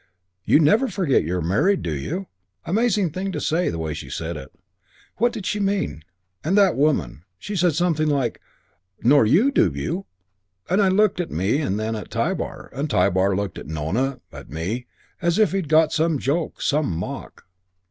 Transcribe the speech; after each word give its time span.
'You 0.45 0.59
never 0.59 0.87
forget 0.87 1.21
you're 1.23 1.41
married, 1.43 1.83
do 1.83 1.93
you?' 1.93 2.25
Amazing 2.65 3.11
thing 3.11 3.31
to 3.33 3.39
say, 3.39 3.69
the 3.69 3.77
way 3.77 3.93
she 3.93 4.09
said 4.09 4.35
it. 4.35 4.51
What 5.17 5.31
did 5.31 5.45
she 5.45 5.59
mean? 5.59 6.03
And 6.43 6.57
that 6.57 6.75
woman. 6.75 7.23
She 7.37 7.55
said 7.55 7.75
something 7.75 8.07
like, 8.07 8.41
'Nor 9.03 9.27
you, 9.27 9.51
do 9.51 9.71
you?' 9.71 10.07
and 10.67 10.81
looked 10.97 11.19
at 11.21 11.29
me 11.29 11.61
and 11.61 11.79
then 11.79 11.95
at 11.95 12.09
Tybar. 12.09 12.71
And 12.73 12.89
Tybar 12.89 13.35
looked 13.35 13.59
at 13.59 13.67
Nona, 13.67 14.21
at 14.31 14.49
me, 14.49 14.87
as 15.21 15.37
if 15.37 15.51
he'd 15.51 15.69
got 15.69 15.93
some 15.93 16.17
joke, 16.17 16.63
some 16.63 16.89
mock...." 16.89 17.45